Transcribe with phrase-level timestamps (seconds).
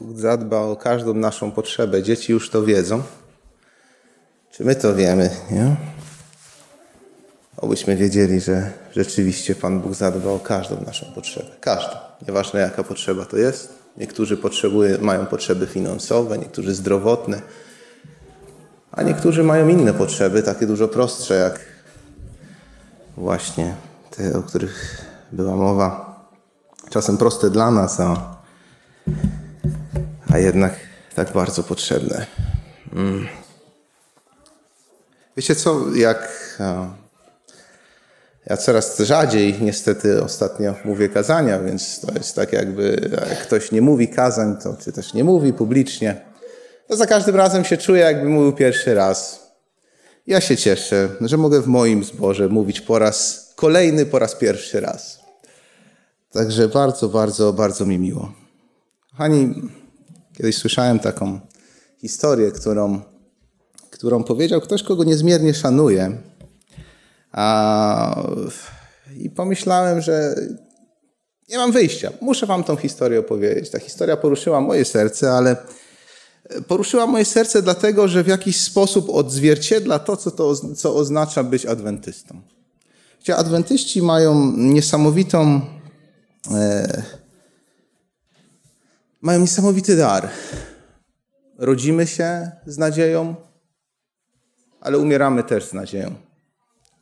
[0.00, 2.02] Bóg zadba o każdą naszą potrzebę.
[2.02, 3.02] Dzieci już to wiedzą.
[4.50, 5.76] Czy my to wiemy, nie?
[7.56, 11.48] Obyśmy wiedzieli, że rzeczywiście Pan Bóg zadba o każdą naszą potrzebę.
[11.60, 11.96] Każdą.
[12.26, 13.82] Nieważne jaka potrzeba to jest.
[13.96, 17.42] Niektórzy potrzebują, mają potrzeby finansowe, niektórzy zdrowotne,
[18.92, 21.60] a niektórzy mają inne potrzeby, takie dużo prostsze, jak
[23.16, 23.74] właśnie
[24.10, 26.12] te, o których była mowa.
[26.90, 28.36] Czasem proste dla nas, a,
[30.32, 30.76] a jednak
[31.14, 32.26] tak bardzo potrzebne.
[32.92, 33.28] Mm.
[35.36, 36.28] Wiecie co, jak
[38.46, 43.82] ja coraz rzadziej niestety ostatnio mówię kazania, więc to jest tak jakby jak ktoś nie
[43.82, 46.20] mówi kazań, to czy też nie mówi publicznie,
[46.88, 49.42] to za każdym razem się czuję jakby mówił pierwszy raz.
[50.26, 54.80] Ja się cieszę, że mogę w moim zborze mówić po raz kolejny, po raz pierwszy
[54.80, 55.20] raz.
[56.30, 58.32] Także bardzo, bardzo, bardzo mi miło.
[59.10, 59.54] Kochani,
[60.36, 61.40] kiedyś słyszałem taką
[62.00, 63.00] historię, którą,
[63.90, 66.18] którą powiedział ktoś, kogo niezmiernie szanuję
[67.32, 68.22] a,
[69.18, 70.34] I pomyślałem, że
[71.48, 72.12] nie mam wyjścia.
[72.20, 73.70] Muszę wam tą historię opowiedzieć.
[73.70, 75.56] Ta historia poruszyła moje serce, ale
[76.68, 81.66] poruszyła moje serce dlatego, że w jakiś sposób odzwierciedla to, co, to, co oznacza być
[81.66, 82.40] adwentystą.
[83.36, 85.60] Adwentyści mają niesamowitą,
[86.50, 87.02] e,
[89.22, 90.28] mają niesamowity dar.
[91.58, 93.34] Rodzimy się z nadzieją,
[94.80, 96.14] ale umieramy też z nadzieją.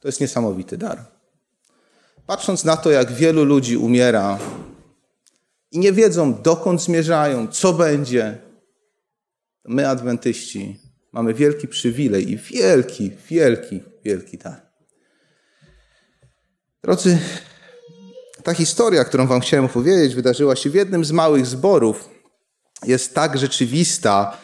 [0.01, 1.05] To jest niesamowity dar.
[2.27, 4.39] Patrząc na to, jak wielu ludzi umiera
[5.71, 8.39] i nie wiedzą, dokąd zmierzają, co będzie,
[9.65, 10.81] my, adwentyści,
[11.13, 14.63] mamy wielki przywilej i wielki, wielki, wielki dar.
[16.83, 17.19] Drodzy,
[18.45, 22.09] ta historia, którą Wam chciałem opowiedzieć, wydarzyła się w jednym z małych zborów.
[22.87, 24.39] Jest tak rzeczywista.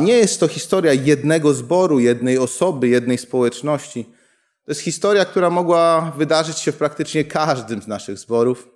[0.00, 4.18] Nie jest to historia jednego zboru, jednej osoby, jednej społeczności
[4.68, 8.68] to jest historia, która mogła wydarzyć się w praktycznie każdym z naszych zborów.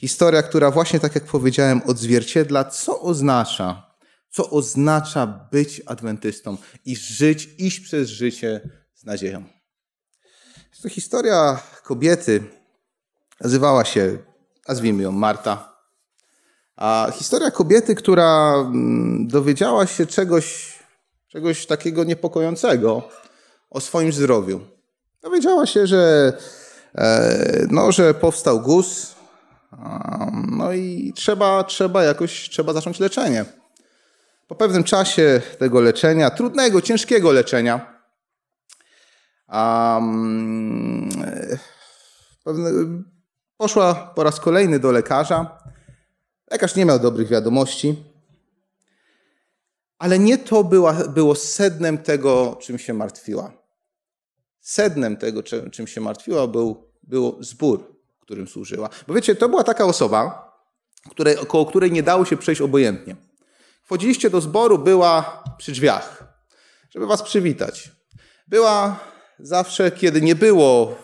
[0.00, 3.96] Historia, która właśnie tak jak powiedziałem, odzwierciedla, co oznacza,
[4.30, 8.60] co oznacza być adwentystą i żyć, iść przez życie
[8.94, 9.44] z nadzieją.
[10.70, 12.44] Jest to historia kobiety,
[13.40, 14.18] nazywała się,
[14.68, 15.78] nazwijmy ją Marta.
[16.76, 20.78] A historia kobiety, która mm, dowiedziała się czegoś,
[21.28, 23.02] czegoś takiego niepokojącego
[23.70, 24.60] o swoim zdrowiu.
[25.22, 26.32] Dowiedziała się, że,
[26.94, 29.14] e, no, że powstał guz,
[30.48, 33.44] no i trzeba, trzeba jakoś trzeba zacząć leczenie.
[34.48, 38.02] Po pewnym czasie tego leczenia, trudnego, ciężkiego leczenia,
[39.52, 41.08] um,
[43.58, 45.58] poszła po raz kolejny do lekarza.
[46.50, 48.04] Lekarz nie miał dobrych wiadomości,
[49.98, 53.58] ale nie to była, było sednem tego, czym się martwiła
[54.68, 55.42] sednem tego,
[55.72, 58.88] czym się martwiła, był, był zbór, którym służyła.
[59.06, 60.52] Bo wiecie, to była taka osoba,
[61.10, 63.16] której, koło której nie dało się przejść obojętnie.
[63.84, 66.34] Wchodziliście do zboru, była przy drzwiach,
[66.90, 67.90] żeby was przywitać.
[68.48, 69.00] Była
[69.38, 70.96] zawsze, kiedy nie było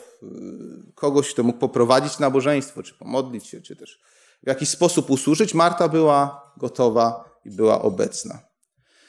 [0.94, 4.00] kogoś, kto mógł poprowadzić nabożeństwo, czy pomodlić się, czy też
[4.42, 8.38] w jakiś sposób usłużyć, Marta była gotowa i była obecna.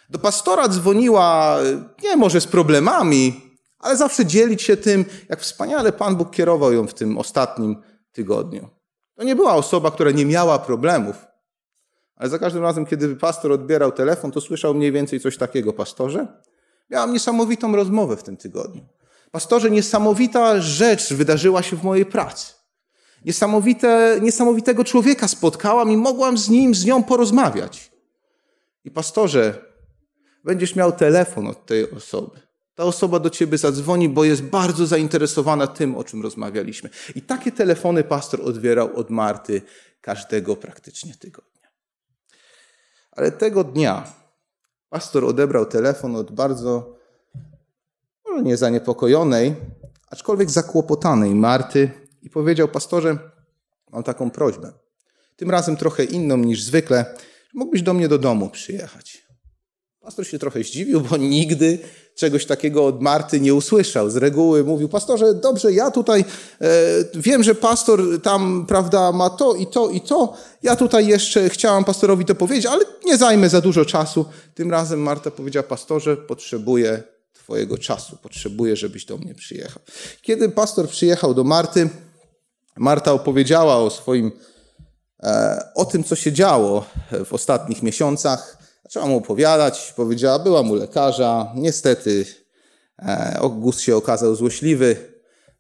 [0.10, 3.42] Do pastora dzwoniła, y, nie może z problemami,
[3.80, 7.82] ale zawsze dzielić się tym, jak wspaniale Pan Bóg kierował ją w tym ostatnim
[8.12, 8.70] tygodniu.
[9.16, 11.16] To nie była osoba, która nie miała problemów,
[12.16, 15.74] ale za każdym razem, kiedy pastor odbierał telefon, to słyszał mniej więcej coś takiego.
[15.74, 16.28] Pastorze,
[16.90, 18.86] miałam niesamowitą rozmowę w tym tygodniu.
[19.32, 22.54] Pastorze, niesamowita rzecz wydarzyła się w mojej pracy.
[23.26, 27.92] Niesamowite, niesamowitego człowieka spotkałam i mogłam z nim, z nią porozmawiać.
[28.84, 29.66] I pastorze,
[30.44, 32.46] będziesz miał telefon od tej osoby.
[32.76, 36.90] Ta osoba do ciebie zadzwoni, bo jest bardzo zainteresowana tym, o czym rozmawialiśmy.
[37.16, 39.62] I takie telefony pastor odbierał od Marty
[40.02, 41.70] każdego praktycznie tygodnia.
[43.12, 44.14] Ale tego dnia
[44.90, 46.96] pastor odebrał telefon od bardzo,
[48.42, 49.56] nie zaniepokojonej,
[50.10, 51.92] aczkolwiek zakłopotanej Marty
[52.22, 53.18] i powiedział: Pastorze,
[53.92, 54.72] mam taką prośbę.
[55.36, 57.06] Tym razem trochę inną niż zwykle.
[57.54, 59.26] Mógłbyś do mnie do domu przyjechać.
[60.02, 61.80] Pastor się trochę zdziwił, bo nigdy
[62.16, 64.10] czegoś takiego od Marty nie usłyszał.
[64.10, 66.26] Z reguły mówił, pastorze, dobrze, ja tutaj
[66.62, 66.68] e,
[67.16, 70.34] wiem, że pastor tam, prawda, ma to i to i to.
[70.64, 74.26] Ja tutaj jeszcze chciałam pastorowi to powiedzieć, ale nie zajmę za dużo czasu.
[74.56, 77.04] Tym razem Marta powiedziała, pastorze, potrzebuję
[77.46, 79.84] twojego czasu, potrzebuję, żebyś do mnie przyjechał.
[80.22, 81.90] Kiedy pastor przyjechał do Marty,
[82.78, 84.32] Marta opowiedziała o swoim
[85.24, 86.86] e, o tym, co się działo
[87.26, 88.58] w ostatnich miesiącach.
[88.84, 91.52] Zaczęła mu opowiadać, powiedziała, była mu lekarza.
[91.56, 92.26] Niestety
[93.52, 94.96] Gust się okazał złośliwy,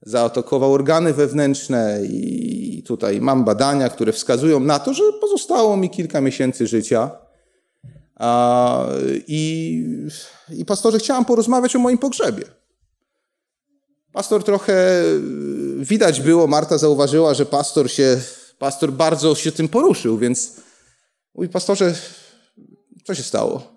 [0.02, 6.22] zaatakował organy wewnętrzne i tutaj mam badania, które wskazują na to, że pozostało mi kilka
[6.22, 7.25] miesięcy życia.
[9.28, 9.84] I,
[10.50, 12.44] i pastorze, chciałam porozmawiać o moim pogrzebie.
[14.12, 15.04] Pastor trochę
[15.80, 18.22] widać było, Marta zauważyła, że pastor się,
[18.60, 20.54] pastor bardzo się tym poruszył, więc
[21.36, 21.96] mówi, pastorze,
[23.06, 23.76] co się stało?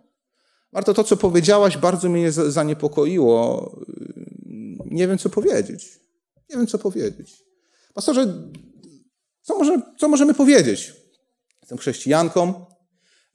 [0.73, 3.73] Marto, to co powiedziałaś bardzo mnie zaniepokoiło.
[4.84, 6.00] Nie wiem, co powiedzieć.
[6.50, 7.44] Nie wiem, co powiedzieć.
[7.94, 8.43] Pastorze,
[9.43, 9.61] co,
[9.99, 10.94] co możemy powiedzieć?
[11.61, 12.67] Jestem chrześcijanką,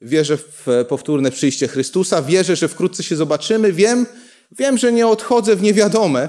[0.00, 4.06] wierzę w powtórne przyjście Chrystusa, wierzę, że wkrótce się zobaczymy, wiem,
[4.52, 6.28] wiem, że nie odchodzę w niewiadome.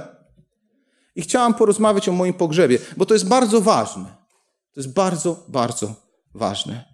[1.15, 4.05] I chciałam porozmawiać o moim pogrzebie, bo to jest bardzo ważne.
[4.73, 5.95] To jest bardzo, bardzo
[6.33, 6.85] ważne.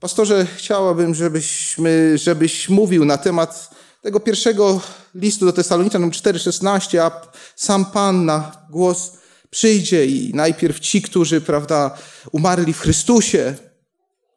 [0.00, 3.70] Pastorze, chciałabym, żebyśmy, żebyś mówił na temat
[4.02, 4.80] tego pierwszego
[5.14, 7.10] listu do Tesaloniczan, 4,16, a
[7.56, 9.12] sam Pan na głos
[9.50, 11.98] przyjdzie i najpierw ci, którzy, prawda,
[12.32, 13.54] umarli w Chrystusie,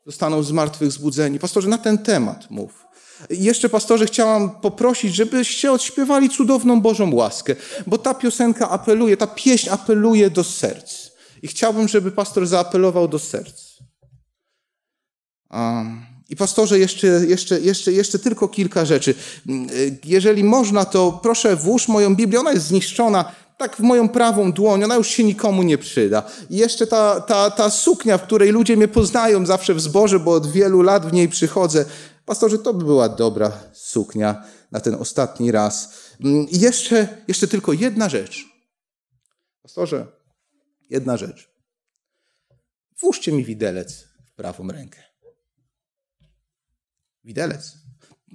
[0.06, 1.40] zostaną z martwych zbudzeni.
[1.40, 2.86] Pastorze, na ten temat mów.
[3.30, 7.56] I jeszcze, pastorze, chciałam poprosić, żebyście odśpiewali cudowną Bożą łaskę,
[7.88, 11.12] bo ta piosenka apeluje, ta pieśń apeluje do serc.
[11.42, 13.74] I chciałbym, żeby pastor zaapelował do serc.
[16.30, 19.16] I pastorze, jeszcze, jeszcze, jeszcze, jeszcze tylko kilka rzeczy.
[20.04, 22.40] Jeżeli można, to proszę włóż moją Biblię.
[22.40, 26.24] Ona jest zniszczona tak w moją prawą dłoń, ona już się nikomu nie przyda.
[26.50, 30.34] I jeszcze ta, ta, ta suknia, w której ludzie mnie poznają zawsze w zborze, bo
[30.34, 31.86] od wielu lat w niej przychodzę.
[32.26, 35.94] Pastorze, to by była dobra suknia na ten ostatni raz.
[36.50, 38.46] I jeszcze, jeszcze tylko jedna rzecz.
[39.62, 40.08] Pastorze,
[40.90, 41.54] jedna rzecz.
[43.00, 45.04] Włóżcie mi widelec w prawą rękę.
[47.24, 47.83] Widelec.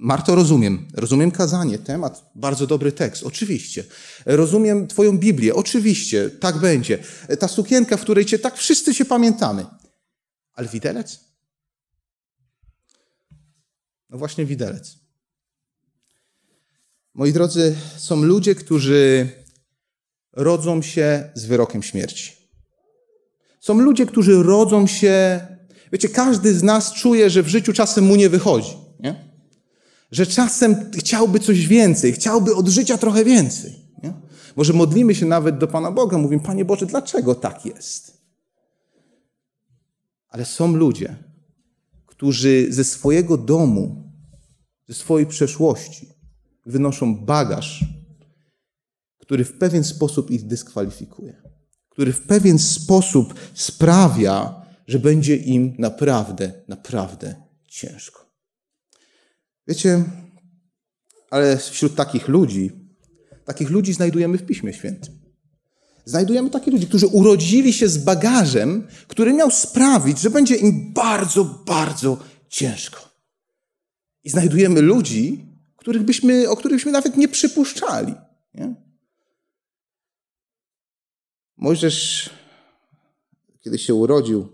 [0.01, 0.87] Marto, rozumiem.
[0.93, 3.83] Rozumiem kazanie, temat, bardzo dobry tekst, oczywiście.
[4.25, 7.03] Rozumiem Twoją Biblię, oczywiście, tak będzie.
[7.39, 9.65] Ta sukienka, w której Cię tak wszyscy się pamiętamy.
[10.53, 11.19] Ale widelec?
[14.09, 14.95] No właśnie, widelec.
[17.13, 19.29] Moi drodzy, są ludzie, którzy
[20.33, 22.31] rodzą się z wyrokiem śmierci.
[23.59, 25.41] Są ludzie, którzy rodzą się
[25.91, 28.88] Wiecie, każdy z nas czuje, że w życiu czasem mu nie wychodzi.
[30.11, 33.75] Że czasem chciałby coś więcej, chciałby od życia trochę więcej.
[34.03, 34.13] Nie?
[34.55, 38.21] Może modlimy się nawet do Pana Boga, mówimy, Panie Boże, dlaczego tak jest?
[40.29, 41.15] Ale są ludzie,
[42.05, 44.11] którzy ze swojego domu,
[44.87, 46.09] ze swojej przeszłości
[46.65, 47.85] wynoszą bagaż,
[49.17, 51.41] który w pewien sposób ich dyskwalifikuje,
[51.89, 57.35] który w pewien sposób sprawia, że będzie im naprawdę, naprawdę
[57.67, 58.28] ciężko.
[59.69, 60.03] Wiecie,
[61.29, 62.71] ale wśród takich ludzi,
[63.45, 65.19] takich ludzi znajdujemy w Piśmie Świętym.
[66.05, 71.45] Znajdujemy takich ludzi, którzy urodzili się z bagażem, który miał sprawić, że będzie im bardzo,
[71.45, 72.17] bardzo
[72.47, 73.09] ciężko.
[74.23, 75.45] I znajdujemy ludzi,
[75.77, 78.13] których byśmy, o których byśmy nawet nie przypuszczali.
[78.53, 78.75] Nie?
[81.57, 82.29] Mojżesz,
[83.61, 84.47] kiedy się urodził,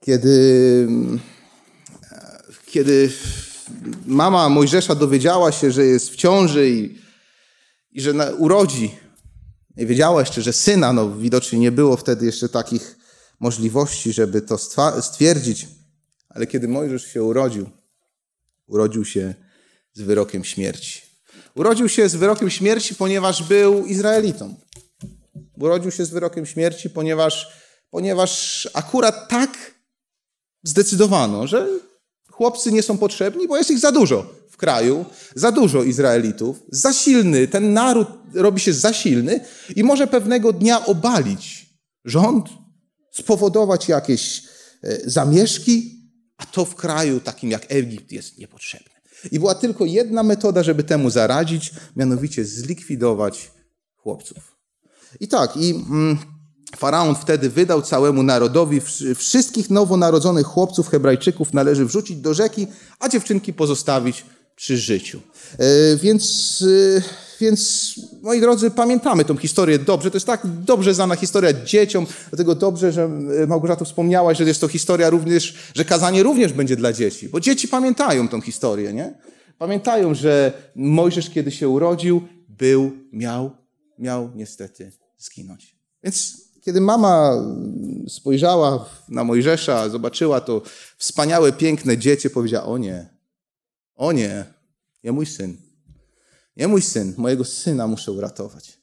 [0.00, 0.88] kiedy,
[2.74, 3.12] kiedy
[4.06, 6.98] mama Mojżesza dowiedziała się, że jest w ciąży i,
[7.92, 8.94] i że na, urodzi,
[9.76, 12.96] nie wiedziała jeszcze, że syna, no widocznie nie było wtedy jeszcze takich
[13.40, 14.58] możliwości, żeby to
[15.02, 15.68] stwierdzić,
[16.28, 17.70] ale kiedy Mojżesz się urodził,
[18.66, 19.34] urodził się
[19.92, 21.02] z wyrokiem śmierci.
[21.54, 24.54] Urodził się z wyrokiem śmierci, ponieważ był Izraelitą.
[25.58, 27.52] Urodził się z wyrokiem śmierci, ponieważ,
[27.90, 29.74] ponieważ akurat tak
[30.62, 31.68] zdecydowano, że
[32.36, 36.92] chłopcy nie są potrzebni, bo jest ich za dużo w kraju, za dużo Izraelitów, za
[36.92, 39.40] silny, ten naród robi się za silny
[39.76, 41.66] i może pewnego dnia obalić
[42.04, 42.48] rząd,
[43.10, 44.42] spowodować jakieś
[44.82, 46.00] e, zamieszki,
[46.36, 48.94] a to w kraju takim jak Egipt jest niepotrzebne.
[49.32, 53.50] I była tylko jedna metoda, żeby temu zaradzić, mianowicie zlikwidować
[53.96, 54.56] chłopców.
[55.20, 56.18] I tak, i mm,
[56.76, 58.80] Faraon wtedy wydał całemu narodowi
[59.16, 62.66] wszystkich nowonarodzonych chłopców Hebrajczyków należy wrzucić do rzeki,
[63.00, 64.24] a dziewczynki pozostawić
[64.56, 65.20] przy życiu.
[65.58, 66.64] E, więc,
[66.98, 67.02] e,
[67.40, 70.10] więc, moi drodzy, pamiętamy tą historię dobrze.
[70.10, 73.04] To jest tak dobrze znana historia dzieciom, dlatego dobrze, że
[73.42, 77.40] e, Małgorzata wspomniałaś, że jest to historia również, że kazanie również będzie dla dzieci, bo
[77.40, 79.14] dzieci pamiętają tą historię, nie?
[79.58, 83.50] Pamiętają, że Mojżesz, kiedy się urodził, był, miał,
[83.98, 85.76] miał niestety zginąć.
[86.04, 87.32] Więc kiedy mama
[88.08, 90.62] spojrzała na Mojżesza, zobaczyła to
[90.98, 93.08] wspaniałe, piękne dziecię, powiedziała: O nie,
[93.94, 94.44] o nie,
[95.04, 95.56] nie mój syn.
[96.56, 98.78] Nie mój syn, mojego syna muszę uratować.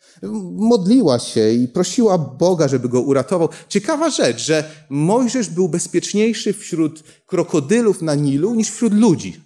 [0.52, 3.50] Modliła się i prosiła Boga, żeby go uratował.
[3.70, 9.42] Ciekawa rzecz, że Mojżesz był bezpieczniejszy wśród krokodylów na Nilu niż wśród ludzi.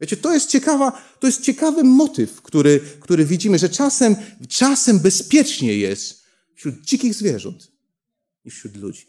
[0.00, 4.16] Wiecie, to jest, ciekawa, to jest ciekawy motyw, który, który widzimy, że czasem,
[4.48, 6.17] czasem bezpiecznie jest
[6.58, 7.72] wśród dzikich zwierząt
[8.44, 9.06] niż wśród ludzi.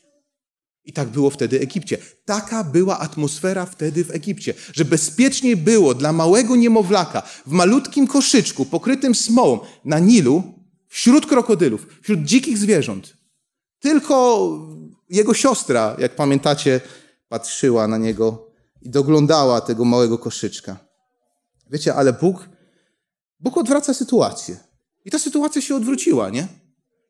[0.86, 1.98] I tak było wtedy w Egipcie.
[2.26, 8.66] Taka była atmosfera wtedy w Egipcie, że bezpiecznie było dla małego niemowlaka w malutkim koszyczku
[8.66, 10.44] pokrytym smołą na Nilu,
[10.88, 13.18] wśród krokodylów, wśród dzikich zwierząt.
[13.80, 14.50] Tylko
[15.10, 16.82] jego siostra, jak pamiętacie,
[17.30, 18.52] patrzyła na niego
[18.82, 20.78] i doglądała tego małego koszyczka.
[21.70, 22.50] Wiecie, ale Bóg,
[23.40, 24.58] Bóg odwraca sytuację.
[25.06, 26.48] I ta sytuacja się odwróciła, nie?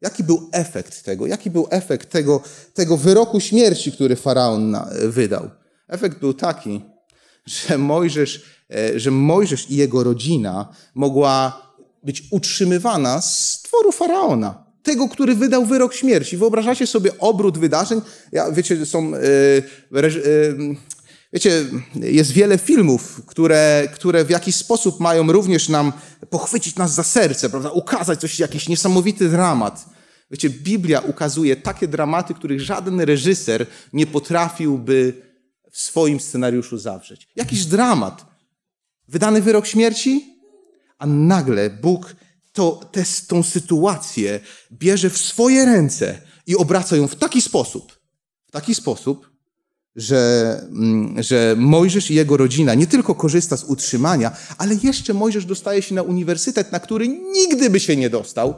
[0.01, 1.27] Jaki był efekt tego?
[1.27, 2.41] Jaki był efekt tego,
[2.73, 4.77] tego wyroku śmierci, który faraon
[5.07, 5.49] wydał?
[5.87, 6.81] Efekt był taki,
[7.45, 11.61] że Mojżesz, e, że Mojżesz i jego rodzina mogła
[12.03, 14.69] być utrzymywana z tworu faraona.
[14.83, 16.37] Tego, który wydał wyrok śmierci.
[16.37, 18.01] Wyobrażacie sobie obrót wydarzeń?
[18.31, 19.11] Ja, wiecie, są.
[19.11, 20.75] Yy, yy,
[21.33, 25.93] Wiecie, jest wiele filmów, które, które w jakiś sposób mają również nam
[26.29, 27.71] pochwycić nas za serce, prawda?
[27.71, 29.85] Ukazać coś, jakiś niesamowity dramat.
[30.31, 35.21] Wiecie, Biblia ukazuje takie dramaty, których żaden reżyser nie potrafiłby
[35.71, 37.27] w swoim scenariuszu zawrzeć.
[37.35, 38.25] Jakiś dramat.
[39.07, 40.35] Wydany wyrok śmierci,
[40.97, 42.15] a nagle Bóg
[42.53, 44.39] to, tę, tą sytuację
[44.71, 47.99] bierze w swoje ręce i obraca ją w taki sposób,
[48.47, 49.28] w taki sposób,
[49.95, 55.45] że, mm, że Mojżesz i jego rodzina nie tylko korzysta z utrzymania, ale jeszcze Mojżesz
[55.45, 58.53] dostaje się na uniwersytet, na który nigdy by się nie dostał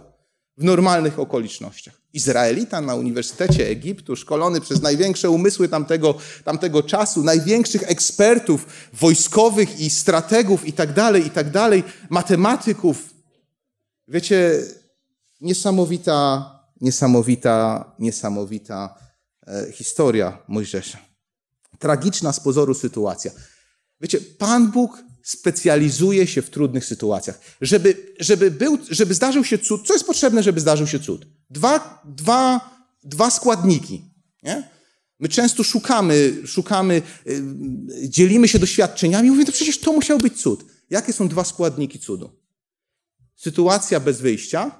[0.57, 2.01] w normalnych okolicznościach.
[2.13, 9.89] Izraelita na Uniwersytecie Egiptu, szkolony przez największe umysły tamtego, tamtego czasu, największych ekspertów wojskowych i
[9.89, 13.13] strategów i tak dalej, i tak dalej, matematyków.
[14.07, 14.61] Wiecie,
[15.41, 16.45] niesamowita,
[16.81, 18.95] niesamowita, niesamowita
[19.47, 21.10] e, historia Mojżesza
[21.81, 23.31] tragiczna z pozoru sytuacja.
[24.01, 27.39] Wiecie, Pan Bóg specjalizuje się w trudnych sytuacjach.
[27.61, 31.27] Żeby, żeby, był, żeby zdarzył się cud, co jest potrzebne, żeby zdarzył się cud?
[31.49, 32.69] Dwa, dwa,
[33.03, 34.05] dwa składniki.
[34.43, 34.69] Nie?
[35.19, 40.65] My często szukamy, szukamy, yy, dzielimy się doświadczeniami, mówimy, to przecież to musiał być cud.
[40.89, 42.29] Jakie są dwa składniki cudu?
[43.35, 44.71] Sytuacja bez wyjścia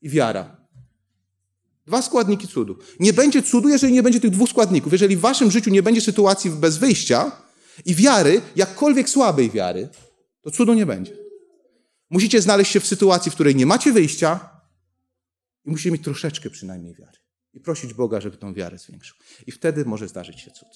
[0.00, 0.63] i wiara.
[1.86, 2.78] Dwa składniki cudu.
[3.00, 4.92] Nie będzie cudu, jeżeli nie będzie tych dwóch składników.
[4.92, 7.32] Jeżeli w waszym życiu nie będzie sytuacji bez wyjścia
[7.84, 9.88] i wiary, jakkolwiek słabej wiary,
[10.42, 11.16] to cudu nie będzie.
[12.10, 14.50] Musicie znaleźć się w sytuacji, w której nie macie wyjścia
[15.64, 17.18] i musicie mieć troszeczkę przynajmniej wiary.
[17.52, 19.16] I prosić Boga, żeby tą wiarę zwiększył.
[19.46, 20.68] I wtedy może zdarzyć się cud.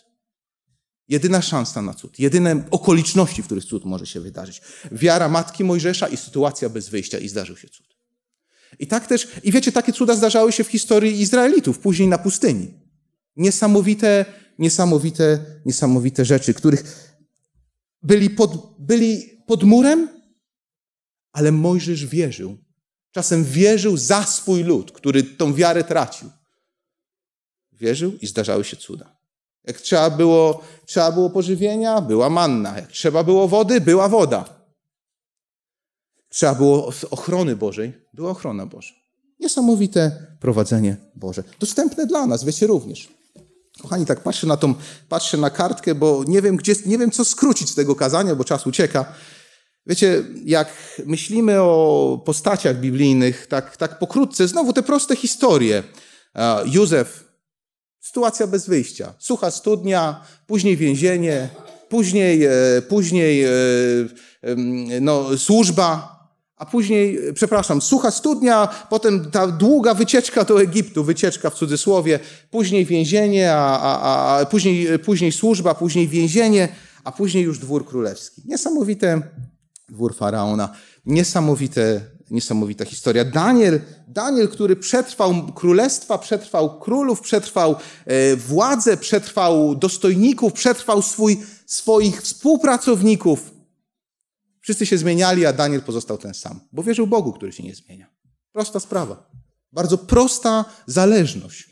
[1.09, 4.62] Jedyna szansa na cud, jedyne okoliczności, w których cud może się wydarzyć.
[4.93, 7.98] Wiara matki Mojżesza i sytuacja bez wyjścia i zdarzył się cud.
[8.79, 12.75] I tak też, i wiecie, takie cuda zdarzały się w historii Izraelitów, później na pustyni.
[13.37, 14.25] Niesamowite,
[14.59, 17.13] niesamowite, niesamowite rzeczy, których
[18.03, 20.09] byli pod, byli pod murem,
[21.33, 22.59] ale Mojżesz wierzył.
[23.11, 26.31] Czasem wierzył za swój lud, który tą wiarę tracił.
[27.73, 29.17] Wierzył i zdarzały się cuda.
[29.65, 32.77] Jak trzeba było, trzeba było pożywienia, była manna.
[32.77, 34.58] Jak trzeba było wody, była woda
[36.38, 38.95] trzeba było ochrony Bożej, była ochrona Boża.
[39.40, 41.42] Niesamowite prowadzenie Boże.
[41.61, 43.09] Dostępne dla nas, wiecie również.
[43.83, 44.75] Kochani, tak patrzę na tą,
[45.09, 48.45] patrzę na kartkę, bo nie wiem, gdzie, nie wiem, co skrócić z tego kazania, bo
[48.45, 49.04] czas ucieka.
[49.87, 50.68] Wiecie, jak
[51.07, 55.83] myślimy o postaciach biblijnych, tak, tak pokrótce, znowu te proste historie.
[56.66, 57.25] Józef,
[58.00, 59.14] sytuacja bez wyjścia.
[59.18, 61.49] Sucha studnia, później więzienie,
[61.88, 62.52] później, e,
[62.88, 63.50] później e,
[65.00, 66.18] no, służba,
[66.59, 72.19] a później, przepraszam, sucha studnia, potem ta długa wycieczka do Egiptu, wycieczka w cudzysłowie,
[72.50, 76.69] później więzienie, a, a, a później, później służba, później więzienie,
[77.05, 78.43] a później już dwór królewski.
[78.45, 79.23] Niesamowite,
[79.88, 80.69] dwór faraona,
[81.07, 82.00] niesamowite,
[82.31, 83.25] niesamowita historia.
[83.25, 92.23] Daniel, Daniel, który przetrwał królestwa, przetrwał królów, przetrwał e, władzę, przetrwał dostojników, przetrwał swój, swoich
[92.23, 93.58] współpracowników,
[94.69, 98.07] Wszyscy się zmieniali, a Daniel pozostał ten sam, bo wierzył Bogu, który się nie zmienia.
[98.53, 99.31] Prosta sprawa.
[99.73, 101.71] Bardzo prosta zależność.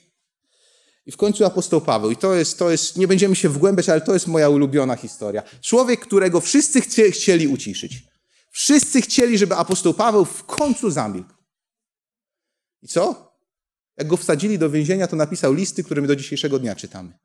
[1.06, 2.10] I w końcu apostoł Paweł.
[2.10, 5.42] I to jest, to jest, nie będziemy się wgłębiać, ale to jest moja ulubiona historia.
[5.60, 8.04] Człowiek, którego wszyscy chcie, chcieli uciszyć.
[8.50, 11.32] Wszyscy chcieli, żeby apostoł Paweł w końcu zamilkł.
[12.82, 13.32] I co?
[13.96, 17.18] Jak go wsadzili do więzienia, to napisał listy, które my do dzisiejszego dnia czytamy.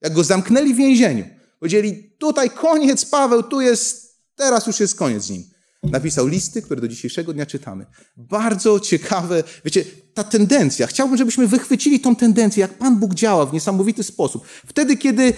[0.00, 1.24] Jak go zamknęli w więzieniu,
[1.58, 4.05] powiedzieli, tutaj koniec, Paweł, tu jest,
[4.36, 5.44] teraz już jest koniec z nim.
[5.82, 7.86] Napisał listy, które do dzisiejszego dnia czytamy.
[8.16, 10.86] Bardzo ciekawe, wiecie, ta tendencja.
[10.86, 14.46] Chciałbym, żebyśmy wychwycili tą tendencję, jak Pan Bóg działa w niesamowity sposób.
[14.66, 15.32] Wtedy, kiedy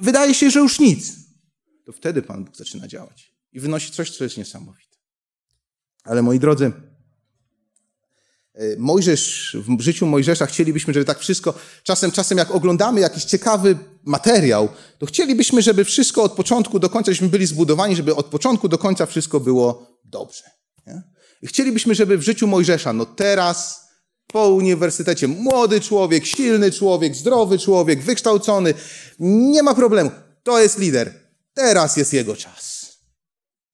[0.00, 1.12] wydaje się, że już nic,
[1.86, 4.96] to wtedy Pan Bóg zaczyna działać i wynosi coś, co jest niesamowite.
[6.04, 6.72] Ale moi drodzy,
[8.78, 14.68] Mojżesz, w życiu Mojżesza chcielibyśmy, żeby tak wszystko, czasem, czasem jak oglądamy jakiś ciekawy materiał,
[14.98, 18.78] to chcielibyśmy, żeby wszystko od początku do końca, żebyśmy byli zbudowani, żeby od początku do
[18.78, 20.42] końca wszystko było dobrze.
[20.86, 21.02] Nie?
[21.42, 23.88] I chcielibyśmy, żeby w życiu Mojżesza, no teraz
[24.26, 28.74] po uniwersytecie, młody człowiek, silny człowiek, zdrowy człowiek, wykształcony,
[29.18, 30.10] nie ma problemu.
[30.42, 31.14] To jest lider.
[31.54, 32.78] Teraz jest jego czas.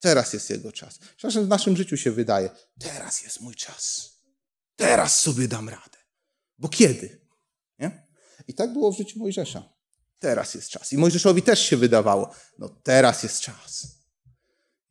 [0.00, 0.98] Teraz jest jego czas.
[1.16, 4.13] Czasem w naszym życiu się wydaje, teraz jest mój czas.
[4.76, 5.98] Teraz sobie dam radę.
[6.58, 7.20] Bo kiedy?
[7.78, 8.06] Nie?
[8.48, 9.74] I tak było w życiu Mojżesza.
[10.18, 10.92] Teraz jest czas.
[10.92, 13.86] I Mojżeszowi też się wydawało, no teraz jest czas.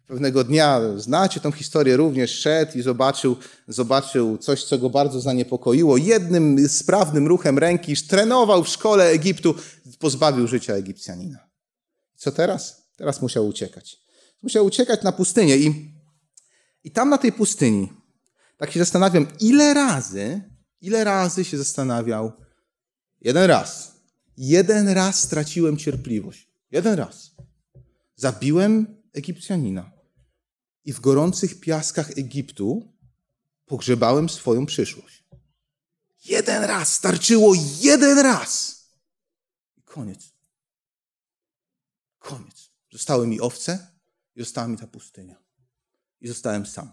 [0.08, 3.38] Pewnego dnia, znacie tą historię również, szedł i zobaczył,
[3.68, 5.98] zobaczył coś, co go bardzo zaniepokoiło.
[5.98, 9.56] Jednym sprawnym ruchem ręki trenował w szkole Egiptu,
[10.00, 11.50] pozbawił życia Egipcjanina.
[12.16, 12.84] Co teraz?
[12.98, 13.98] Teraz musiał uciekać.
[14.42, 15.94] Musiał uciekać na pustynię i,
[16.84, 17.94] i tam na tej pustyni,
[18.58, 20.42] tak się zastanawiam, ile razy,
[20.82, 22.32] ile razy się zastanawiał,
[23.22, 23.94] jeden raz,
[24.38, 26.54] jeden raz straciłem cierpliwość.
[26.72, 27.32] Jeden raz.
[28.16, 29.92] Zabiłem Egipcjanina
[30.86, 32.94] i w gorących piaskach Egiptu
[33.66, 35.24] pogrzebałem swoją przyszłość.
[36.26, 38.84] Jeden raz, starczyło jeden raz.
[39.78, 40.34] I koniec.
[42.20, 42.70] Koniec.
[42.92, 43.88] Zostały mi owce
[44.36, 45.44] i została mi ta pustynia.
[46.22, 46.92] I zostałem sam.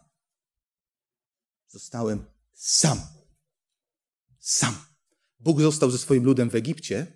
[1.71, 3.01] Zostałem sam.
[4.39, 4.75] Sam.
[5.41, 7.07] Bóg został ze swoim ludem w Egipcie,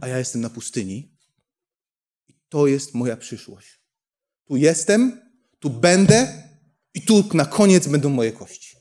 [0.00, 1.16] a ja jestem na pustyni.
[2.28, 3.80] I to jest moja przyszłość.
[4.44, 5.20] Tu jestem,
[5.58, 6.42] tu będę
[6.94, 8.76] i tu na koniec będą moje kości.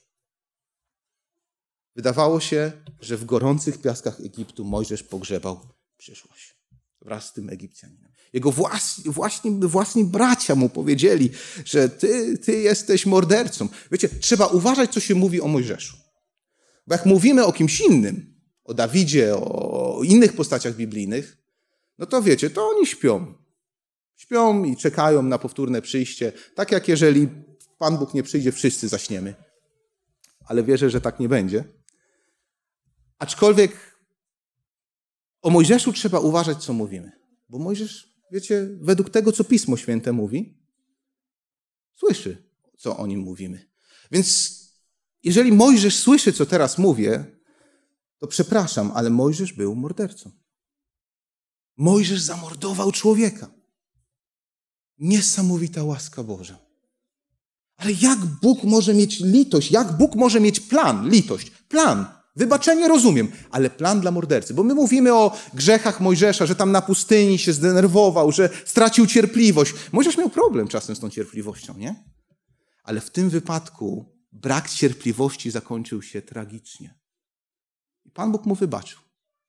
[1.95, 6.58] Wydawało się, że w gorących piaskach Egiptu Mojżesz pogrzebał przyszłość
[7.01, 8.11] wraz z tym Egipcjaninem.
[8.33, 11.29] Jego własni, własni, własni bracia mu powiedzieli,
[11.65, 13.67] że ty, ty jesteś mordercą.
[13.91, 15.97] Wiecie, trzeba uważać, co się mówi o Mojżeszu.
[16.87, 21.37] Bo jak mówimy o kimś innym, o Dawidzie, o innych postaciach biblijnych,
[21.97, 23.33] no to wiecie, to oni śpią.
[24.15, 26.31] Śpią i czekają na powtórne przyjście.
[26.55, 27.27] Tak jak jeżeli
[27.77, 29.35] Pan Bóg nie przyjdzie, wszyscy zaśniemy.
[30.45, 31.63] Ale wierzę, że tak nie będzie.
[33.19, 33.71] Aczkolwiek
[35.41, 37.11] o Mojżeszu trzeba uważać, co mówimy.
[37.49, 40.57] Bo Mojżesz, wiecie, według tego, co Pismo Święte mówi,
[41.95, 43.69] słyszy, co o nim mówimy.
[44.11, 44.59] Więc
[45.23, 47.25] jeżeli Mojżesz słyszy, co teraz mówię,
[48.17, 50.31] to przepraszam, ale Mojżesz był mordercą.
[51.77, 53.51] Mojżesz zamordował człowieka.
[54.97, 56.59] Niesamowita łaska Boża.
[57.77, 59.71] Ale jak Bóg może mieć litość?
[59.71, 61.09] Jak Bóg może mieć plan?
[61.09, 61.49] Litość.
[61.49, 62.18] Plan.
[62.35, 64.53] Wybaczenie rozumiem, ale plan dla mordercy.
[64.53, 69.73] Bo my mówimy o grzechach Mojżesza, że tam na pustyni się zdenerwował, że stracił cierpliwość.
[69.91, 72.03] Mojżesz miał problem czasem z tą cierpliwością, nie?
[72.83, 76.99] Ale w tym wypadku brak cierpliwości zakończył się tragicznie.
[78.05, 78.99] I Pan Bóg mu wybaczył.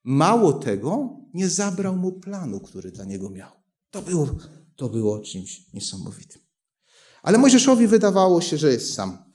[0.03, 3.51] Mało tego, nie zabrał mu planu, który dla niego miał.
[3.91, 4.27] To było
[4.81, 6.41] to było czymś niesamowitym.
[7.23, 9.30] Ale Mojżeszowi wydawało się, że jest sam.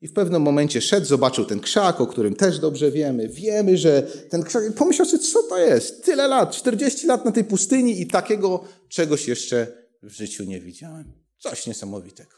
[0.00, 3.28] I w pewnym momencie szedł, zobaczył ten krzak, o którym też dobrze wiemy.
[3.28, 4.74] Wiemy, że ten krzak.
[4.74, 6.04] Pomyślał sobie, co to jest?
[6.04, 11.12] Tyle lat, 40 lat na tej pustyni i takiego czegoś jeszcze w życiu nie widziałem.
[11.38, 12.36] Coś niesamowitego.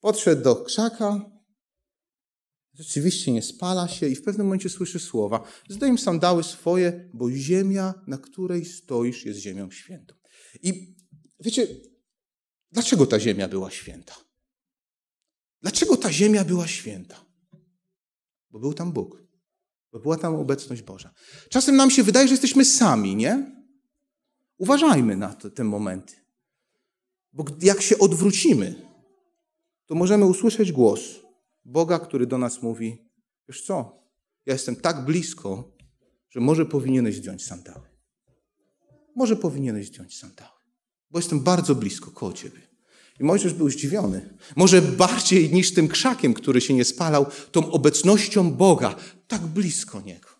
[0.00, 1.30] Podszedł do krzaka,
[2.74, 7.94] rzeczywiście nie spala się i w pewnym momencie słyszy słowa: Zdejm sandały swoje, bo ziemia,
[8.06, 10.14] na której stoisz, jest ziemią świętą.
[10.62, 10.94] I
[11.40, 11.66] wiecie,
[12.72, 14.23] dlaczego ta ziemia była święta?
[15.64, 17.24] Dlaczego ta ziemia była święta?
[18.50, 19.22] Bo był tam Bóg.
[19.92, 21.10] Bo była tam obecność Boża.
[21.48, 23.64] Czasem nam się wydaje, że jesteśmy sami, nie?
[24.58, 26.14] Uważajmy na te, te momenty.
[27.32, 28.88] Bo jak się odwrócimy,
[29.86, 31.00] to możemy usłyszeć głos
[31.64, 33.10] Boga, który do nas mówi:
[33.48, 34.04] Wiesz co?
[34.46, 35.76] Ja jestem tak blisko,
[36.30, 37.94] że może powinieneś zdjąć sandały
[39.14, 40.58] może powinieneś zdjąć sandały,
[41.10, 42.60] bo jestem bardzo blisko koło ciebie.
[43.20, 44.34] I Mojżesz był zdziwiony.
[44.56, 48.94] Może bardziej niż tym krzakiem, który się nie spalał, tą obecnością Boga,
[49.28, 50.34] tak blisko niego.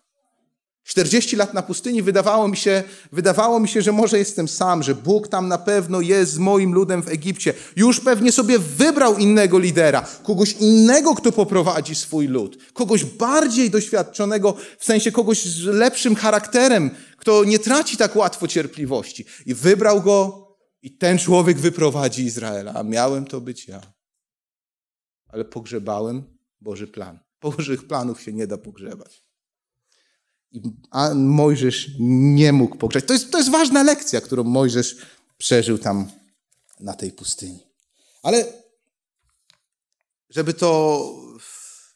[0.85, 4.95] 40 lat na pustyni wydawało mi, się, wydawało mi się, że może jestem sam, że
[4.95, 7.53] Bóg tam na pewno jest z moim ludem w Egipcie.
[7.75, 14.55] Już pewnie sobie wybrał innego lidera, kogoś innego, kto poprowadzi swój lud, kogoś bardziej doświadczonego,
[14.79, 19.25] w sensie kogoś z lepszym charakterem, kto nie traci tak łatwo cierpliwości.
[19.45, 20.44] I wybrał go
[20.85, 23.81] i ten człowiek wyprowadzi Izraela, a miałem to być ja.
[25.27, 27.19] Ale pogrzebałem Boży plan.
[27.41, 29.25] Bożych planów się nie da pogrzebać
[30.91, 33.05] a Mojżesz nie mógł pogrzeć.
[33.05, 34.97] To jest, to jest ważna lekcja, którą Mojżesz
[35.37, 36.11] przeżył tam
[36.79, 37.59] na tej pustyni.
[38.23, 38.53] Ale
[40.29, 41.01] żeby to,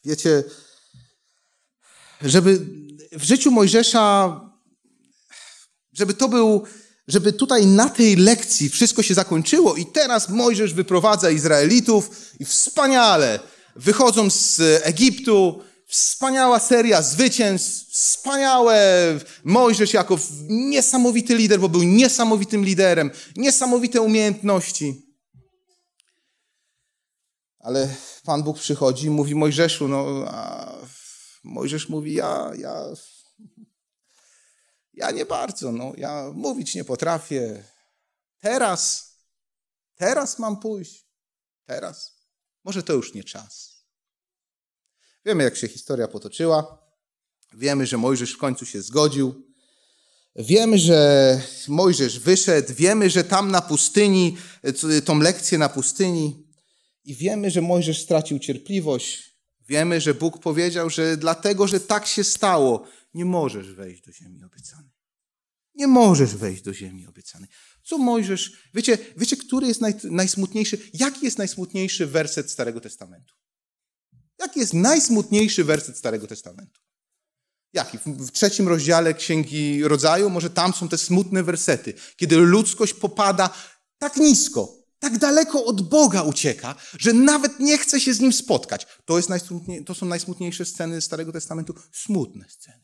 [0.06, 0.43] wiecie,
[2.21, 2.65] żeby
[3.12, 4.41] w życiu Mojżesza,
[5.93, 6.63] żeby to był,
[7.09, 13.39] żeby tutaj na tej lekcji wszystko się zakończyło i teraz Mojżesz wyprowadza Izraelitów i wspaniale.
[13.75, 18.79] Wychodzą z Egiptu, Wspaniała seria zwycięstw, wspaniałe.
[19.43, 20.19] Mojżesz jako
[20.49, 25.01] niesamowity lider, bo był niesamowitym liderem, niesamowite umiejętności.
[27.59, 30.71] Ale Pan Bóg przychodzi i mówi Mojżeszu, no a
[31.43, 32.83] Mojżesz mówi, ja, ja,
[34.99, 37.63] ja nie bardzo, no, ja mówić nie potrafię.
[38.39, 39.13] Teraz,
[39.95, 41.05] teraz mam pójść,
[41.65, 42.19] teraz.
[42.63, 43.83] Może to już nie czas.
[45.25, 46.83] Wiemy, jak się historia potoczyła.
[47.53, 49.53] Wiemy, że Mojżesz w końcu się zgodził.
[50.35, 52.73] Wiemy, że Mojżesz wyszedł.
[52.73, 54.38] Wiemy, że tam na pustyni,
[55.05, 56.47] tą lekcję na pustyni.
[57.05, 59.28] I wiemy, że Mojżesz stracił cierpliwość.
[59.69, 64.43] Wiemy, że Bóg powiedział, że dlatego, że tak się stało, nie możesz wejść do ziemi
[64.43, 64.91] obiecanej.
[65.75, 67.49] Nie możesz wejść do ziemi obiecanej.
[67.84, 70.77] Co Mojżesz, wiecie, wiecie który jest naj, najsmutniejszy?
[70.93, 73.34] Jaki jest najsmutniejszy werset Starego Testamentu?
[74.39, 76.82] Jaki jest najsmutniejszy werset Starego Testamentu?
[77.73, 77.97] Jaki?
[78.05, 83.49] W trzecim rozdziale Księgi Rodzaju, może tam są te smutne wersety, kiedy ludzkość popada
[83.97, 88.88] tak nisko, tak daleko od Boga ucieka, że nawet nie chce się z Nim spotkać.
[89.05, 89.29] To, jest
[89.85, 91.73] to są najsmutniejsze sceny Starego Testamentu.
[91.91, 92.81] Smutne sceny.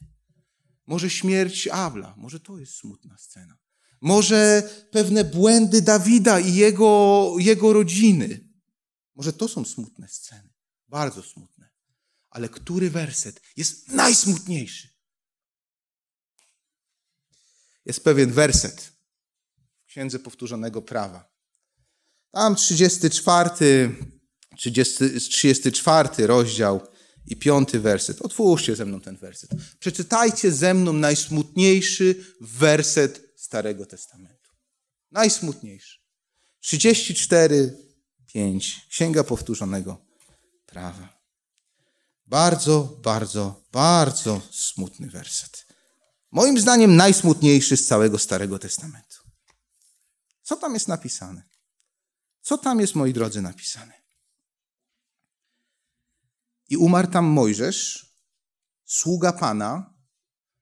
[0.88, 3.58] Może śmierć Abla, może to jest smutna scena.
[4.02, 8.50] Może pewne błędy Dawida i jego, jego rodziny.
[9.16, 10.54] Może to są smutne sceny.
[10.88, 11.70] Bardzo smutne.
[12.30, 14.90] Ale który werset jest najsmutniejszy?
[17.86, 18.92] Jest pewien werset
[19.84, 21.35] w Księdze Powtórzonego Prawa.
[22.36, 23.96] Tam 34,
[24.58, 26.82] 30, 34 rozdział
[27.28, 28.22] i piąty werset.
[28.22, 29.50] Otwórzcie ze mną ten werset.
[29.80, 34.52] Przeczytajcie ze mną najsmutniejszy werset Starego Testamentu.
[35.12, 36.00] Najsmutniejszy.
[36.60, 37.78] 34,
[38.34, 38.88] 5.
[38.90, 40.06] Księga Powtórzonego
[40.66, 41.20] prawa.
[42.26, 45.66] Bardzo, bardzo, bardzo smutny werset.
[46.32, 49.18] Moim zdaniem najsmutniejszy z całego Starego Testamentu.
[50.44, 51.55] Co tam jest napisane?
[52.46, 53.94] Co tam jest, moi drodzy, napisane?
[56.70, 58.06] I umarł tam Mojżesz,
[58.86, 59.94] sługa Pana,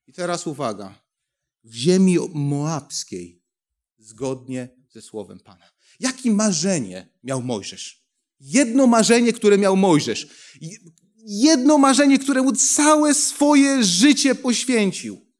[0.08, 1.04] i teraz uwaga,
[1.64, 3.44] w ziemi moabskiej,
[3.98, 5.72] zgodnie ze słowem Pana.
[6.00, 8.08] Jakie marzenie miał Mojżesz?
[8.40, 10.28] Jedno marzenie, które miał Mojżesz.
[11.26, 15.34] Jedno marzenie, któremu całe swoje życie poświęcił.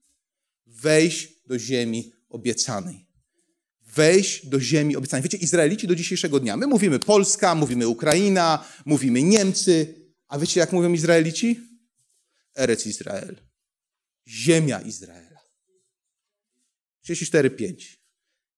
[0.66, 3.13] Wejść do ziemi obiecanej.
[3.96, 5.24] Wejść do ziemi obiecanej.
[5.24, 6.58] Wiecie, Izraelici do dzisiejszego dnia.
[6.58, 9.96] My mówimy Polska, mówimy Ukraina, mówimy Niemcy.
[10.28, 11.60] A wiecie, jak mówią Izraelici?
[12.56, 13.36] Erec Izrael.
[14.28, 15.40] Ziemia Izraela.
[17.10, 17.76] 34,5.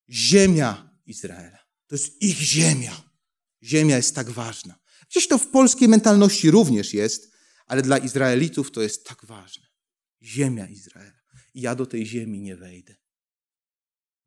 [0.09, 1.59] Ziemia Izraela.
[1.87, 3.03] To jest ich ziemia.
[3.63, 4.79] Ziemia jest tak ważna.
[5.09, 7.31] Gdzieś to w polskiej mentalności również jest,
[7.65, 9.67] ale dla Izraelitów to jest tak ważne.
[10.21, 11.21] Ziemia Izraela.
[11.53, 12.95] I ja do tej ziemi nie wejdę.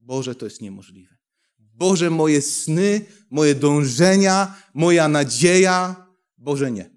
[0.01, 1.17] Boże, to jest niemożliwe.
[1.59, 6.07] Boże, moje sny, moje dążenia, moja nadzieja,
[6.39, 6.91] Boże, nie.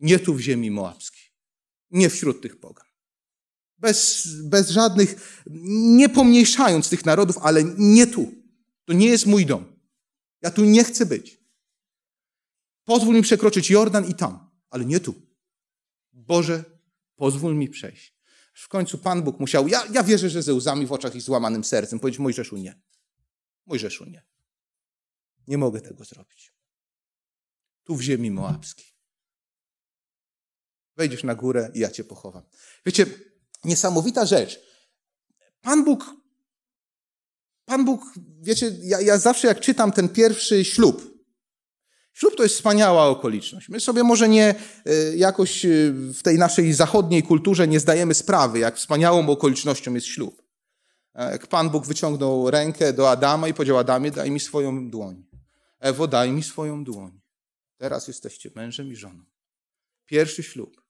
[0.00, 1.22] Nie tu w ziemi moabskiej.
[1.90, 2.86] Nie wśród tych pogan.
[3.78, 5.42] Bez, bez żadnych,
[5.96, 8.34] nie pomniejszając tych narodów, ale nie tu.
[8.84, 9.64] To nie jest mój dom.
[10.42, 11.40] Ja tu nie chcę być.
[12.84, 15.14] Pozwól mi przekroczyć Jordan i tam, ale nie tu.
[16.12, 16.64] Boże,
[17.16, 18.15] pozwól mi przejść.
[18.56, 21.64] W końcu Pan Bóg musiał, ja, ja wierzę, że ze łzami w oczach i złamanym
[21.64, 22.80] sercem, powiedzieć Mojżeszu nie.
[23.66, 24.26] Mojżeszu nie.
[25.46, 26.52] Nie mogę tego zrobić.
[27.84, 28.86] Tu w ziemi moabskiej.
[30.96, 32.42] Wejdziesz na górę i ja cię pochowam.
[32.86, 33.06] Wiecie,
[33.64, 34.60] niesamowita rzecz.
[35.60, 36.16] Pan Bóg
[37.66, 41.15] Pan Bóg, wiecie, ja, ja zawsze jak czytam ten pierwszy ślub,
[42.16, 43.68] Ślub to jest wspaniała okoliczność.
[43.68, 44.54] My sobie może nie
[44.86, 50.06] e, jakoś e, w tej naszej zachodniej kulturze nie zdajemy sprawy, jak wspaniałą okolicznością jest
[50.06, 50.42] ślub.
[51.14, 55.24] Jak Pan Bóg wyciągnął rękę do Adama i powiedział: Adamie, daj mi swoją dłoń.
[55.78, 57.20] Ewo, daj mi swoją dłoń.
[57.76, 59.24] Teraz jesteście mężem i żoną.
[60.06, 60.82] Pierwszy ślub.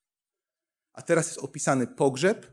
[0.93, 2.53] A teraz jest opisany pogrzeb.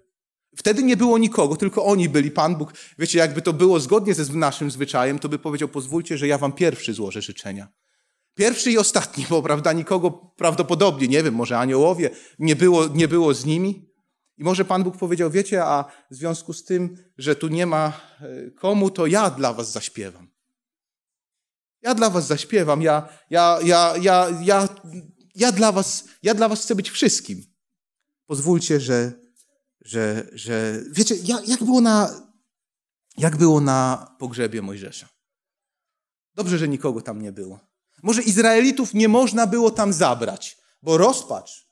[0.55, 2.31] Wtedy nie było nikogo, tylko oni byli.
[2.31, 6.27] Pan Bóg, wiecie, jakby to było zgodnie ze naszym zwyczajem, to by powiedział: Pozwólcie, że
[6.27, 7.82] ja wam pierwszy złożę życzenia.
[8.35, 13.33] Pierwszy i ostatni, bo prawda, nikogo prawdopodobnie, nie wiem, może aniołowie, nie było, nie było
[13.33, 13.93] z nimi.
[14.37, 18.01] I może Pan Bóg powiedział, wiecie, a w związku z tym, że tu nie ma
[18.21, 20.27] e, komu, to ja dla was zaśpiewam.
[21.81, 24.67] Ja dla was zaśpiewam, ja, ja, ja, ja, ja,
[25.35, 27.43] ja, dla, was, ja dla was chcę być wszystkim.
[28.25, 29.11] Pozwólcie, że,
[29.81, 31.15] że, że wiecie,
[31.47, 32.09] jak, było na,
[33.17, 35.09] jak było na pogrzebie Mojżesza?
[36.35, 37.72] Dobrze, że nikogo tam nie było.
[38.03, 41.67] Może Izraelitów nie można było tam zabrać, bo rozpacz,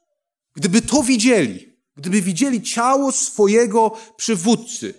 [0.53, 4.93] gdyby to widzieli, gdyby widzieli ciało swojego przywódcy,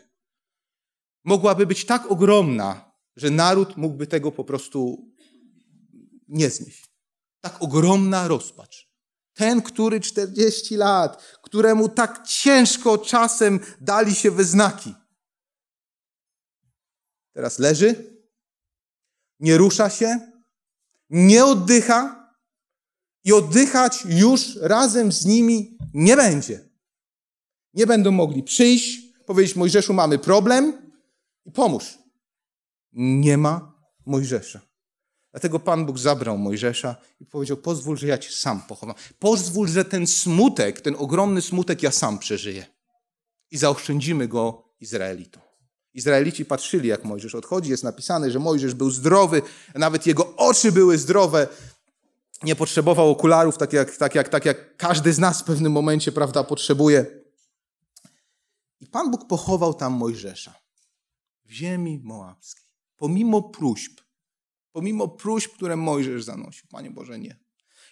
[1.25, 5.11] mogłaby być tak ogromna, że naród mógłby tego po prostu
[6.29, 6.93] nie znieść.
[7.41, 8.93] Tak ogromna rozpacz.
[9.35, 14.95] Ten, który 40 lat, któremu tak ciężko czasem dali się wyznaki.
[17.33, 18.17] Teraz leży,
[19.41, 20.32] nie rusza się,
[21.13, 22.29] nie oddycha
[23.25, 26.69] i oddychać już razem z nimi nie będzie.
[27.75, 30.93] Nie będą mogli przyjść, powiedzieć Mojżeszu mamy problem
[31.47, 31.99] i pomóż.
[32.93, 33.73] Nie ma
[34.07, 34.61] Mojżesza.
[35.31, 38.97] Dlatego Pan Bóg zabrał Mojżesza i powiedział: Pozwól, że ja cię sam pochowam.
[39.19, 42.67] Pozwól, że ten smutek, ten ogromny smutek ja sam przeżyję.
[43.51, 45.43] I zaoszczędzimy go Izraelitom.
[45.95, 47.71] Izraelici patrzyli, jak Mojżesz odchodzi.
[47.71, 49.43] Jest napisane, że Mojżesz był zdrowy,
[49.75, 51.49] nawet jego oczy były zdrowe.
[52.43, 56.13] Nie potrzebował okularów, tak jak, tak jak, tak jak każdy z nas w pewnym momencie,
[56.13, 57.07] prawda, potrzebuje.
[58.81, 60.55] I Pan Bóg pochował tam Mojżesza
[61.45, 62.65] w ziemi moabskiej.
[62.97, 64.01] Pomimo próśb,
[64.73, 66.69] pomimo próśb, które Mojżesz zanosił.
[66.71, 67.39] Panie Boże, nie.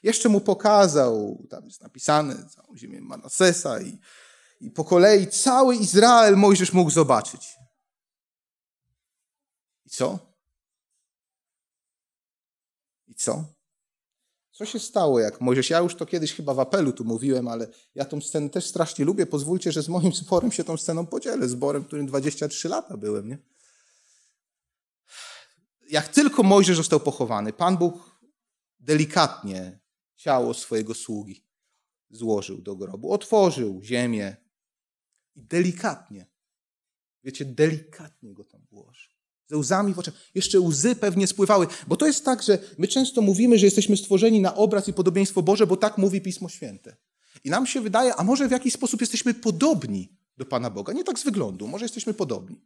[0.02, 3.98] Jeszcze mu pokazał, tam jest napisane, całą ziemię Manasesa i,
[4.60, 7.60] i po kolei cały Izrael Mojżesz mógł zobaczyć.
[9.90, 10.18] I co?
[13.06, 13.44] I co?
[14.50, 15.70] Co się stało, jak Mojżesz?
[15.70, 19.04] Ja już to kiedyś chyba w apelu tu mówiłem, ale ja tą scenę też strasznie
[19.04, 19.26] lubię.
[19.26, 21.48] Pozwólcie, że z moim zborem się tą sceną podzielę.
[21.48, 23.38] Zborem, którym 23 lata byłem, nie?
[25.88, 28.20] Jak tylko Mojżesz został pochowany, Pan Bóg
[28.80, 29.80] delikatnie
[30.16, 31.44] ciało swojego sługi
[32.10, 33.12] złożył do grobu.
[33.12, 34.36] Otworzył ziemię
[35.34, 36.26] i delikatnie,
[37.24, 39.19] wiecie, delikatnie go tam włożył
[39.50, 40.14] ze łzami w oczach.
[40.34, 44.40] Jeszcze łzy pewnie spływały, bo to jest tak, że my często mówimy, że jesteśmy stworzeni
[44.40, 46.96] na obraz i podobieństwo Boże, bo tak mówi Pismo Święte.
[47.44, 50.92] I nam się wydaje, a może w jakiś sposób jesteśmy podobni do Pana Boga.
[50.92, 52.60] Nie tak z wyglądu, może jesteśmy podobni.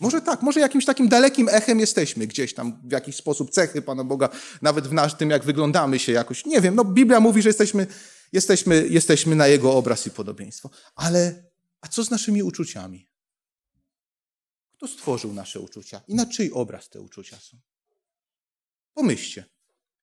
[0.00, 4.04] Może tak, może jakimś takim dalekim echem jesteśmy gdzieś tam, w jakiś sposób cechy Pana
[4.04, 4.28] Boga,
[4.62, 6.46] nawet w nasz, tym, jak wyglądamy się jakoś.
[6.46, 7.86] Nie wiem, no Biblia mówi, że jesteśmy,
[8.32, 10.70] jesteśmy, jesteśmy na Jego obraz i podobieństwo.
[10.94, 11.44] Ale,
[11.80, 13.08] a co z naszymi uczuciami?
[14.78, 17.58] Kto stworzył nasze uczucia i na czyj obraz te uczucia są?
[18.94, 19.44] Pomyślcie.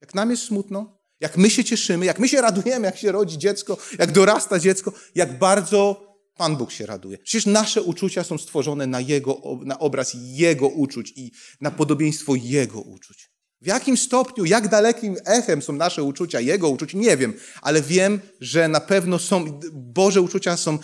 [0.01, 3.37] Jak nam jest smutno, jak my się cieszymy, jak my się radujemy, jak się rodzi
[3.37, 6.05] dziecko, jak dorasta dziecko, jak bardzo
[6.37, 7.17] Pan Bóg się raduje.
[7.17, 12.81] Przecież nasze uczucia są stworzone na, jego, na obraz Jego uczuć i na podobieństwo Jego
[12.81, 13.29] uczuć.
[13.61, 18.21] W jakim stopniu, jak dalekim echem są nasze uczucia, Jego uczuć, nie wiem, ale wiem,
[18.41, 20.79] że na pewno są, Boże uczucia są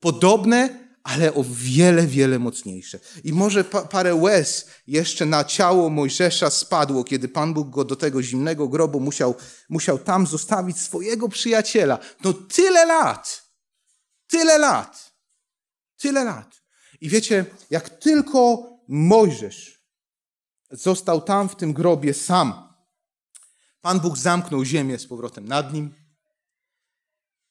[0.00, 2.98] podobne ale o wiele, wiele mocniejsze.
[3.24, 7.96] I może pa parę łez jeszcze na ciało Mojżesza spadło, kiedy Pan Bóg go do
[7.96, 9.34] tego zimnego grobu musiał,
[9.68, 11.98] musiał tam zostawić swojego przyjaciela.
[12.24, 13.42] No tyle lat,
[14.26, 15.12] tyle lat,
[15.96, 16.62] tyle lat.
[17.00, 19.82] I wiecie, jak tylko Mojżesz
[20.70, 22.74] został tam w tym grobie sam,
[23.80, 25.94] Pan Bóg zamknął ziemię z powrotem nad nim.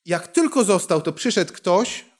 [0.05, 2.14] Jak tylko został, to przyszedł ktoś,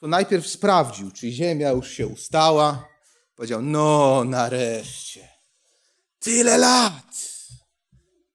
[0.00, 2.88] to najpierw sprawdził, czy ziemia już się ustała.
[3.36, 5.28] Powiedział: No, nareszcie.
[6.18, 7.14] Tyle lat.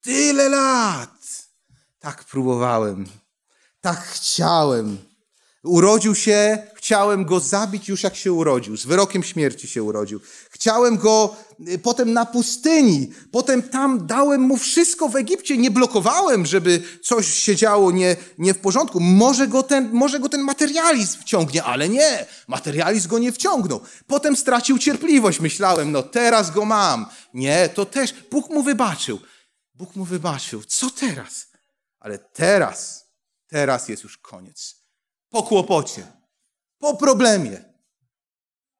[0.02, 1.48] Tyle lat.
[2.00, 3.06] Tak próbowałem.
[3.82, 5.15] Tak chciałem.
[5.66, 8.78] Urodził się, chciałem go zabić już jak się urodził.
[8.78, 10.20] Z wyrokiem śmierci się urodził.
[10.50, 11.36] Chciałem go
[11.68, 13.12] y, potem na pustyni.
[13.32, 15.58] Potem tam dałem mu wszystko w Egipcie.
[15.58, 19.00] Nie blokowałem, żeby coś się działo nie, nie w porządku.
[19.00, 22.26] Może go, ten, może go ten materializm wciągnie, ale nie.
[22.48, 23.82] Materializm go nie wciągnął.
[24.08, 25.40] Potem stracił cierpliwość.
[25.40, 27.06] Myślałem, no teraz go mam.
[27.34, 29.20] Nie, to też Bóg mu wybaczył.
[29.76, 30.64] Bóg mu wybaczył.
[30.64, 31.48] Co teraz?
[32.00, 33.06] Ale teraz,
[33.48, 34.85] teraz jest już koniec.
[35.36, 36.08] Po kłopocie,
[36.78, 37.74] po problemie.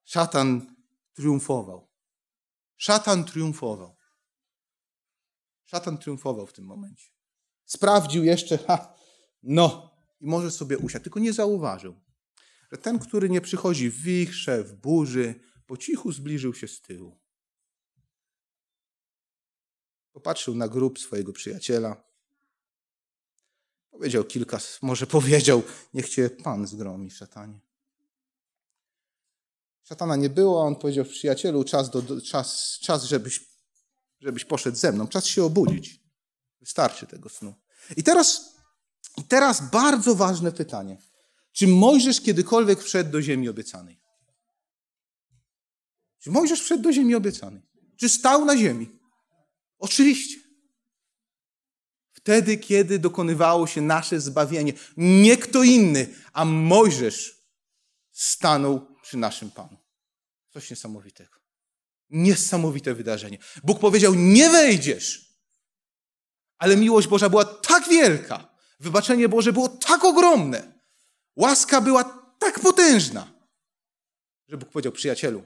[0.04, 0.76] Szatan
[1.14, 1.88] triumfował.
[2.78, 3.96] Szatan triumfował.
[5.66, 7.10] Szatan triumfował w tym momencie.
[7.66, 8.96] Sprawdził jeszcze, ha,
[9.44, 12.02] no, i może sobie usiąść, tylko nie zauważył,
[12.72, 17.20] że ten, który nie przychodzi w wichrze, w burzy, po cichu zbliżył się z tyłu.
[20.12, 22.04] Popatrzył na grób swojego przyjaciela.
[23.96, 27.60] Powiedział kilka, może powiedział, niech cię Pan zgromi, szatanie.
[29.84, 33.48] Szatana nie było, on powiedział, przyjacielu, czas, do, czas, czas żebyś,
[34.20, 36.00] żebyś poszedł ze mną, czas się obudzić.
[36.60, 37.54] Wystarczy tego snu.
[37.98, 38.56] I teraz,
[39.28, 40.98] teraz bardzo ważne pytanie.
[41.52, 44.00] Czy Mojżesz kiedykolwiek wszedł do ziemi obiecanej?
[46.20, 47.62] Czy Mojżesz wszedł do ziemi obiecanej?
[47.98, 49.00] Czy stał na ziemi?
[49.80, 50.45] Oczywiście.
[52.26, 54.74] Wtedy, kiedy dokonywało się nasze zbawienie.
[54.98, 57.42] Nie kto inny, a Mojżesz
[58.12, 59.78] stanął przy naszym Panu.
[60.50, 61.40] Coś niesamowitego.
[62.10, 63.38] Niesamowite wydarzenie.
[63.64, 65.36] Bóg powiedział: Nie wejdziesz.
[66.58, 70.74] Ale miłość Boża była tak wielka, wybaczenie Boże było tak ogromne,
[71.36, 72.04] łaska była
[72.40, 73.34] tak potężna,
[74.48, 75.44] że Bóg powiedział: Przyjacielu,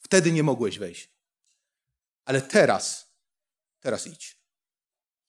[0.00, 1.08] wtedy nie mogłeś wejść.
[2.24, 3.12] Ale teraz,
[3.80, 4.37] teraz idź.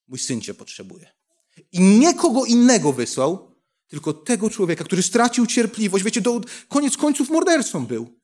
[0.10, 1.12] Mój syn cię potrzebuje.
[1.72, 3.56] I nie kogo innego wysłał,
[3.88, 6.04] tylko tego człowieka, który stracił cierpliwość.
[6.04, 8.20] Wiecie, do koniec końców mordercą był.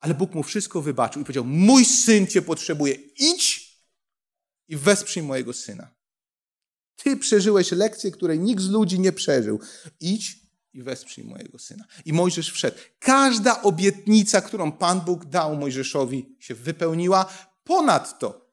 [0.00, 2.94] Ale Bóg mu wszystko wybaczył i powiedział: Mój syn cię potrzebuje.
[3.18, 3.76] Idź
[4.68, 5.94] i wesprzyj mojego syna.
[6.96, 9.60] Ty przeżyłeś lekcję, której nikt z ludzi nie przeżył.
[10.00, 10.38] Idź
[10.72, 11.84] i wesprzyj mojego syna.
[12.04, 12.76] I Mojżesz wszedł.
[12.98, 17.32] Każda obietnica, którą Pan Bóg dał Mojżeszowi, się wypełniła.
[17.64, 18.45] Ponadto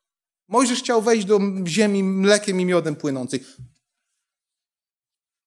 [0.54, 3.44] Mojżesz chciał wejść do ziemi mlekiem i miodem płynącej.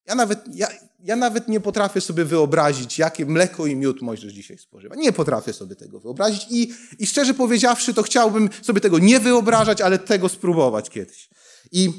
[0.06, 0.68] Ja nawet, ja,
[1.00, 4.94] ja nawet nie potrafię sobie wyobrazić, jakie mleko i miód Mojżesz dzisiaj spożywa.
[4.94, 9.80] Nie potrafię sobie tego wyobrazić i, i szczerze powiedziawszy, to chciałbym sobie tego nie wyobrażać,
[9.80, 11.28] ale tego spróbować kiedyś.
[11.72, 11.92] I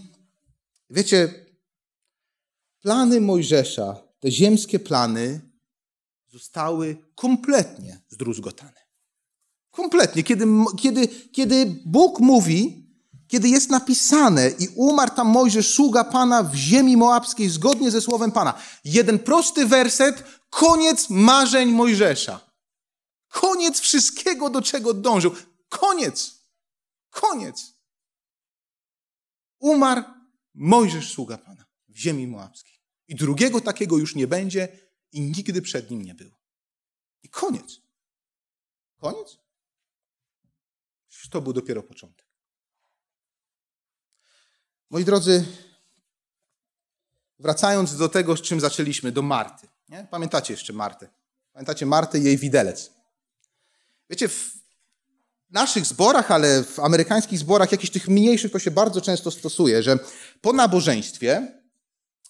[0.89, 1.33] wiecie,
[2.81, 5.41] plany Mojżesza, te ziemskie plany,
[6.27, 8.87] zostały kompletnie zdruzgotane.
[9.71, 10.23] Kompletnie.
[10.23, 10.45] Kiedy,
[10.81, 12.86] kiedy, kiedy Bóg mówi,
[13.27, 18.31] kiedy jest napisane i umarł tam Mojżesz, sługa Pana w ziemi moabskiej, zgodnie ze słowem
[18.31, 18.53] Pana.
[18.83, 22.47] Jeden prosty werset, koniec marzeń Mojżesza.
[23.27, 25.35] Koniec wszystkiego, do czego dążył.
[25.69, 26.41] Koniec.
[27.09, 27.73] Koniec.
[29.59, 30.03] Umarł
[30.53, 32.79] Mojżesz, sługa Pana w ziemi moabskiej.
[33.07, 36.39] I drugiego takiego już nie będzie i nigdy przed nim nie było.
[37.23, 37.81] I koniec.
[38.97, 39.37] Koniec?
[41.31, 42.26] To był dopiero początek.
[44.89, 45.45] Moi drodzy,
[47.39, 49.67] wracając do tego, z czym zaczęliśmy, do Marty.
[49.89, 50.07] Nie?
[50.11, 51.07] Pamiętacie jeszcze Martę?
[51.53, 52.91] Pamiętacie Martę i jej widelec?
[54.09, 54.51] Wiecie, w
[55.49, 59.99] naszych zborach, ale w amerykańskich zborach, jakichś tych mniejszych, to się bardzo często stosuje, że
[60.41, 61.61] po nabożeństwie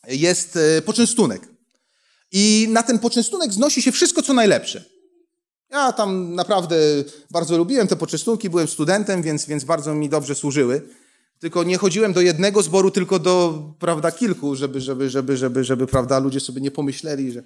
[0.08, 1.50] jest e, poczęstunek.
[2.32, 4.86] I na ten poczęstunek znosi się wszystko, co najlepsze.
[5.70, 6.76] Ja tam naprawdę
[7.32, 10.90] bardzo lubiłem te poczęstunki, byłem studentem, więc, więc bardzo mi dobrze służyły.
[11.40, 15.88] Tylko nie chodziłem do jednego zboru, tylko do, prawda, kilku, żeby, żeby, żeby, żeby, żeby,
[15.88, 17.44] prawda, ludzie sobie nie pomyśleli, że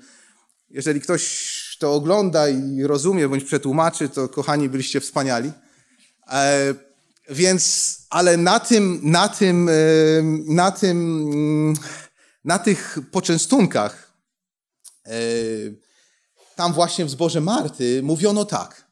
[0.69, 5.51] jeżeli ktoś to ogląda i rozumie, bądź przetłumaczy, to kochani, byliście wspaniali.
[6.27, 6.73] E,
[7.30, 9.73] więc, ale na tym, na tym, e,
[10.45, 11.73] na tym,
[12.45, 14.13] na tych poczęstunkach,
[15.06, 15.12] e,
[16.56, 18.91] tam właśnie w zborze Marty mówiono tak.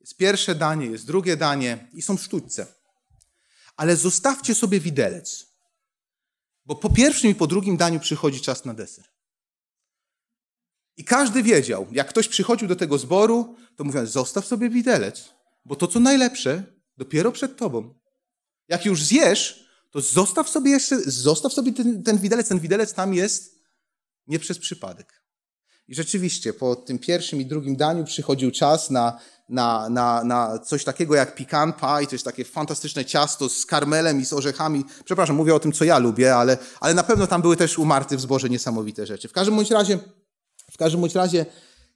[0.00, 2.79] Jest pierwsze danie, jest drugie danie i są sztućce
[3.80, 5.46] ale zostawcie sobie widelec.
[6.66, 9.04] Bo po pierwszym i po drugim daniu przychodzi czas na deser.
[10.96, 15.76] I każdy wiedział, jak ktoś przychodził do tego zboru, to mówią, zostaw sobie widelec, bo
[15.76, 16.64] to, co najlepsze,
[16.96, 17.94] dopiero przed tobą.
[18.68, 22.48] Jak już zjesz, to zostaw sobie jeszcze, zostaw sobie ten, ten widelec.
[22.48, 23.58] Ten widelec tam jest
[24.26, 25.19] nie przez przypadek.
[25.90, 29.18] I rzeczywiście, po tym pierwszym i drugim daniu przychodził czas na
[29.50, 34.20] na, na, na coś takiego jak pecan pie, to jest takie fantastyczne ciasto z karmelem
[34.20, 34.84] i z orzechami.
[35.04, 38.16] Przepraszam, mówię o tym, co ja lubię, ale, ale na pewno tam były też umarty
[38.16, 39.28] w zboże niesamowite rzeczy.
[39.28, 39.98] W każdym bądź razie,
[40.72, 41.46] w każdym bądź razie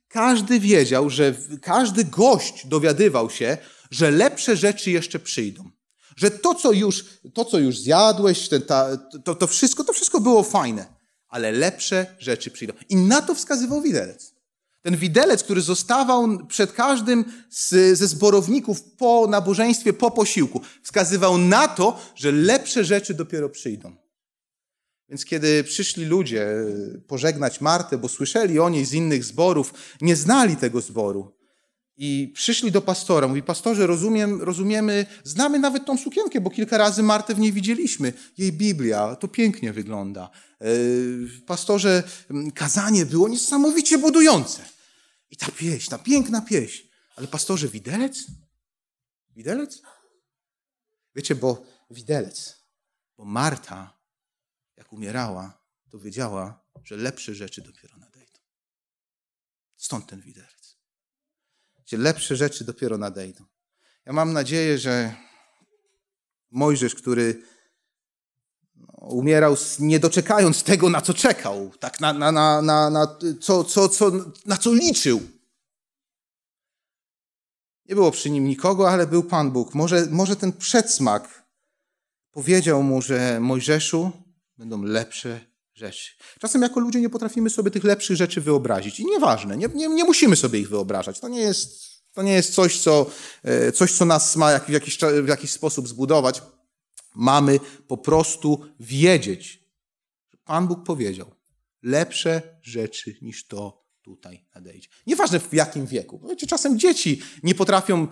[0.08, 3.58] każdy wiedział, że każdy gość dowiadywał się,
[3.90, 5.70] że lepsze rzeczy jeszcze przyjdą.
[6.16, 7.04] Że to, co już,
[7.34, 10.93] to, co już zjadłeś, ten, ta, to, to, wszystko, to wszystko było fajne,
[11.34, 12.74] ale lepsze rzeczy przyjdą.
[12.88, 14.34] I na to wskazywał widelec.
[14.82, 21.68] Ten widelec, który zostawał przed każdym z, ze zborowników po nabożeństwie, po posiłku, wskazywał na
[21.68, 23.96] to, że lepsze rzeczy dopiero przyjdą.
[25.08, 26.46] Więc kiedy przyszli ludzie
[27.06, 31.32] pożegnać Martę, bo słyszeli o niej z innych zborów, nie znali tego zboru,
[31.96, 37.02] i przyszli do pastora, mówi, pastorze, rozumiem, rozumiemy, znamy nawet tą sukienkę, bo kilka razy
[37.02, 38.12] Martę w niej widzieliśmy.
[38.38, 40.30] Jej Biblia, to pięknie wygląda.
[40.60, 40.66] E,
[41.46, 42.02] pastorze,
[42.54, 44.62] kazanie było niesamowicie budujące.
[45.30, 46.88] I ta pieśń, ta piękna pieśń.
[47.16, 48.26] Ale pastorze, widelec?
[49.36, 49.82] Widelec?
[51.16, 52.54] Wiecie, bo widelec,
[53.16, 53.98] bo Marta,
[54.76, 58.38] jak umierała, to wiedziała, że lepsze rzeczy dopiero nadejdą.
[59.76, 60.63] Stąd ten widelec
[61.86, 63.44] gdzie lepsze rzeczy dopiero nadejdą.
[64.06, 65.14] Ja mam nadzieję, że
[66.50, 67.42] Mojżesz, który
[68.74, 73.64] no, umierał nie doczekając tego, na co czekał, tak na, na, na, na, na, co,
[73.64, 74.12] co, co,
[74.46, 75.20] na co liczył.
[77.86, 79.74] Nie było przy nim nikogo, ale był Pan Bóg.
[79.74, 81.44] Może, może ten przedsmak
[82.30, 84.12] powiedział mu, że Mojżeszu
[84.58, 86.12] będą lepsze rzeczy.
[86.40, 89.00] Czasem jako ludzie nie potrafimy sobie tych lepszych rzeczy wyobrazić.
[89.00, 91.20] I nieważne, nie, nie, nie musimy sobie ich wyobrażać.
[91.20, 93.10] To nie jest, to nie jest coś, co,
[93.42, 96.42] e, coś, co nas ma w jakiś, w jakiś sposób zbudować.
[97.14, 99.68] Mamy po prostu wiedzieć,
[100.32, 101.34] że Pan Bóg powiedział,
[101.82, 104.88] lepsze rzeczy niż to tutaj nadejdzie.
[105.06, 106.20] Nieważne w jakim wieku.
[106.28, 108.08] Wiecie, czasem dzieci nie potrafią e,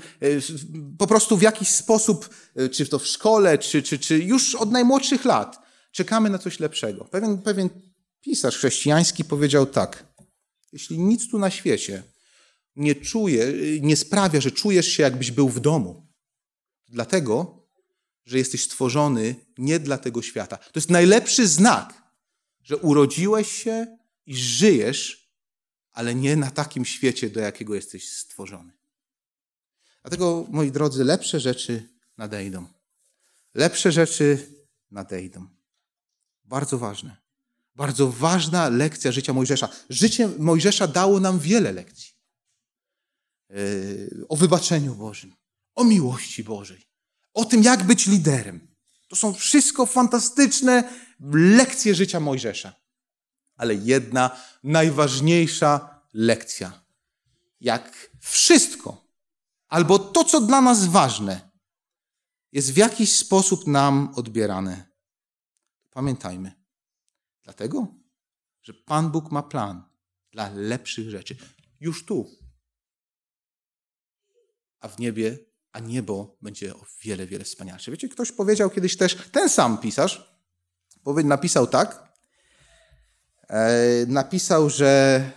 [0.99, 4.73] po prostu w jakiś sposób, e, czy to w szkole, czy, czy, czy już od
[4.73, 5.62] najmłodszych lat,
[5.93, 7.05] czekamy na coś lepszego.
[7.05, 7.69] Pewien, pewien
[8.21, 10.07] pisarz chrześcijański powiedział tak:
[10.73, 12.03] Jeśli nic tu na świecie
[12.77, 16.07] nie czuje, nie sprawia, że czujesz się, jakbyś był w domu,
[16.89, 17.63] dlatego,
[18.25, 20.57] że jesteś stworzony nie dla tego świata.
[20.57, 22.03] To jest najlepszy znak,
[22.63, 25.33] że urodziłeś się i żyjesz,
[25.93, 28.73] ale nie na takim świecie, do jakiego jesteś stworzony.
[30.03, 32.67] Dlatego, moi drodzy, lepsze rzeczy nadejdą.
[33.55, 34.49] Lepsze rzeczy
[34.91, 35.49] nadejdą.
[36.45, 37.17] Bardzo ważne.
[37.75, 39.69] Bardzo ważna lekcja życia Mojżesza.
[39.91, 42.13] Życie Mojżesza dało nam wiele lekcji.
[43.49, 45.35] Yy, o wybaczeniu Bożym,
[45.75, 46.87] o miłości Bożej,
[47.35, 48.69] o tym, jak być liderem.
[49.09, 50.93] To są wszystko fantastyczne
[51.33, 52.73] lekcje życia Mojżesza.
[53.57, 56.83] Ale jedna najważniejsza lekcja.
[57.61, 59.05] Jak wszystko,
[59.69, 61.51] albo to, co dla nas ważne,
[62.53, 64.92] jest w jakiś sposób nam odbierane.
[65.93, 66.53] Pamiętajmy.
[67.45, 67.87] Dlatego,
[68.63, 69.85] że Pan Bóg ma plan
[70.31, 71.37] dla lepszych rzeczy.
[71.81, 72.31] Już tu.
[74.81, 75.39] A w niebie,
[75.73, 77.91] a niebo będzie o wiele, wiele wspanialsze.
[77.91, 80.33] Wiecie, ktoś powiedział kiedyś też, ten sam pisarz,
[81.25, 82.19] napisał tak,
[83.49, 85.31] e, napisał, że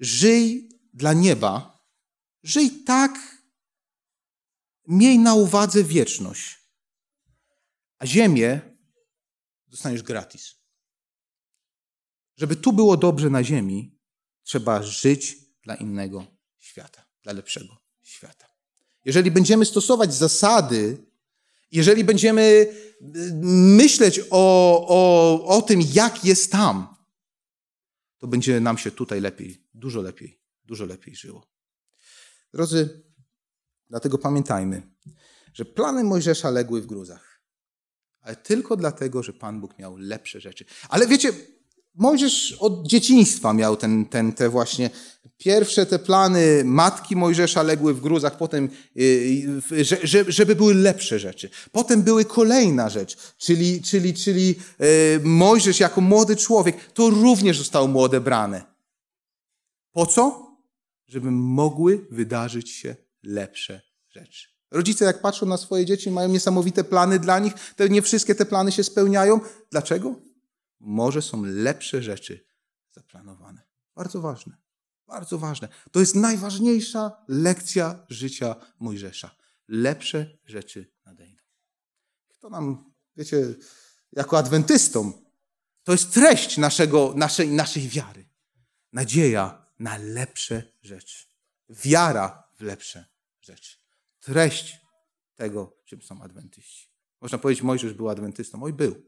[0.00, 1.84] żyj dla nieba,
[2.42, 3.18] żyj tak,
[4.86, 6.58] miej na uwadze wieczność,
[7.98, 8.67] a ziemię
[9.68, 10.54] dostaniesz gratis.
[12.36, 13.98] Żeby tu było dobrze na ziemi,
[14.42, 16.26] trzeba żyć dla innego
[16.58, 18.46] świata, dla lepszego świata.
[19.04, 21.06] Jeżeli będziemy stosować zasady,
[21.72, 26.96] jeżeli będziemy y, myśleć o, o, o tym, jak jest tam,
[28.18, 31.46] to będzie nam się tutaj lepiej, dużo lepiej, dużo lepiej żyło.
[32.52, 33.02] Drodzy,
[33.90, 34.82] dlatego pamiętajmy,
[35.54, 37.27] że plany Mojżesza legły w gruzach
[38.22, 40.64] ale tylko dlatego, że Pan Bóg miał lepsze rzeczy.
[40.88, 41.32] Ale wiecie,
[41.94, 44.90] Mojżesz od dzieciństwa miał ten, ten, te właśnie
[45.38, 49.62] pierwsze te plany matki Mojżesza legły w gruzach, potem, y,
[50.28, 51.50] żeby były lepsze rzeczy.
[51.72, 57.88] Potem były kolejna rzecz, czyli, czyli, czyli y, Mojżesz jako młody człowiek, to również zostało
[57.88, 58.64] mu odebrane.
[59.92, 60.56] Po co?
[61.06, 64.57] Żeby mogły wydarzyć się lepsze rzeczy.
[64.70, 67.54] Rodzice, jak patrzą na swoje dzieci, mają niesamowite plany dla nich.
[67.76, 69.40] Te, nie wszystkie te plany się spełniają.
[69.70, 70.14] Dlaczego?
[70.80, 72.46] Może są lepsze rzeczy
[72.90, 73.62] zaplanowane.
[73.94, 74.56] Bardzo ważne.
[75.06, 75.68] Bardzo ważne.
[75.90, 79.36] To jest najważniejsza lekcja życia Mojżesza.
[79.68, 81.42] Lepsze rzeczy nadejdą.
[82.40, 83.54] To nam, wiecie,
[84.12, 85.12] jako adwentystom,
[85.84, 88.28] to jest treść naszego, naszej, naszej wiary.
[88.92, 91.26] Nadzieja na lepsze rzeczy.
[91.68, 93.04] Wiara w lepsze
[93.40, 93.78] rzeczy
[94.20, 94.80] treść
[95.34, 96.88] tego, czym są adwentyści.
[97.20, 98.62] Można powiedzieć, Mojżesz był adwentystą.
[98.62, 99.02] Oj, był.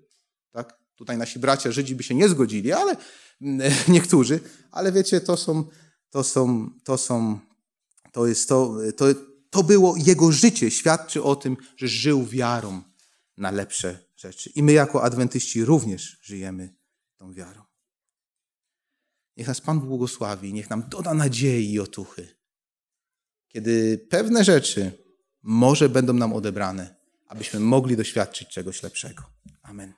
[0.51, 0.81] Tak?
[0.95, 2.97] Tutaj nasi bracia Żydzi by się nie zgodzili, ale
[3.89, 4.41] niektórzy,
[4.71, 5.65] ale wiecie, to są,
[6.11, 7.39] to są, to są,
[8.13, 9.07] to jest to, to,
[9.51, 12.83] to było jego życie, świadczy o tym, że żył wiarą
[13.37, 14.51] na lepsze rzeczy.
[14.55, 16.75] I my jako adwentyści również żyjemy
[17.17, 17.63] tą wiarą.
[19.37, 22.40] Niech nas Pan błogosławi, niech nam doda nadziei i otuchy.
[23.53, 24.93] Kiedy pewne rzeczy
[25.43, 26.95] może będą nam odebrane,
[27.27, 29.23] abyśmy mogli doświadczyć czegoś lepszego.
[29.63, 29.93] Amen.